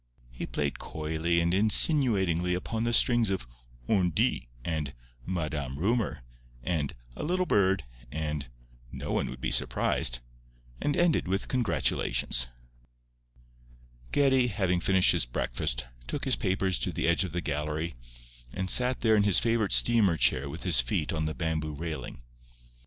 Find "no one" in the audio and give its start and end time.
8.91-9.29